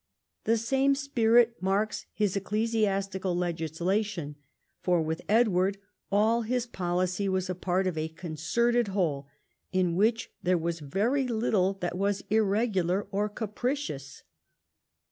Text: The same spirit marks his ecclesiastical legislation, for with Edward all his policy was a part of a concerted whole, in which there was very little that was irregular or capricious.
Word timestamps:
The 0.45 0.57
same 0.57 0.95
spirit 0.95 1.61
marks 1.61 2.07
his 2.11 2.35
ecclesiastical 2.35 3.37
legislation, 3.37 4.35
for 4.79 4.99
with 4.99 5.21
Edward 5.29 5.77
all 6.11 6.41
his 6.41 6.65
policy 6.65 7.29
was 7.29 7.51
a 7.51 7.53
part 7.53 7.85
of 7.85 7.95
a 7.99 8.07
concerted 8.07 8.87
whole, 8.87 9.27
in 9.71 9.95
which 9.95 10.31
there 10.41 10.57
was 10.57 10.79
very 10.79 11.27
little 11.27 11.73
that 11.81 11.95
was 11.95 12.23
irregular 12.31 13.07
or 13.11 13.29
capricious. 13.29 14.23